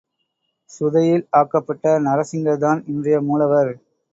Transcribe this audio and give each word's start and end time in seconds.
சுதையில் 0.71 1.27
ஆக்கப்பட்ட 1.31 1.99
நரசிங்கர்தான் 1.99 2.81
இன்றைய 2.87 3.21
மூலவர். 3.21 3.71